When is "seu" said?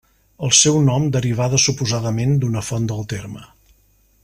0.59-0.77